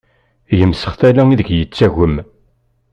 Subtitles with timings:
[0.57, 2.15] Yemsex tala ideg yettagem!